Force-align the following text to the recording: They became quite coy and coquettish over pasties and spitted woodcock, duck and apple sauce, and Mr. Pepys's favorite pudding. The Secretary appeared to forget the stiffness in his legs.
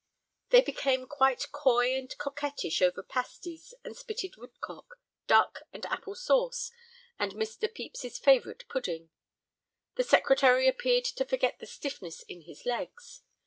They 0.49 0.61
became 0.61 1.05
quite 1.05 1.51
coy 1.51 1.95
and 1.95 2.09
coquettish 2.17 2.81
over 2.81 3.03
pasties 3.03 3.75
and 3.83 3.95
spitted 3.95 4.35
woodcock, 4.35 4.99
duck 5.27 5.59
and 5.71 5.85
apple 5.85 6.15
sauce, 6.15 6.71
and 7.19 7.33
Mr. 7.33 7.71
Pepys's 7.71 8.17
favorite 8.17 8.67
pudding. 8.67 9.11
The 9.97 10.03
Secretary 10.03 10.67
appeared 10.67 11.05
to 11.05 11.23
forget 11.23 11.59
the 11.59 11.67
stiffness 11.67 12.23
in 12.23 12.41
his 12.41 12.65
legs. 12.65 13.21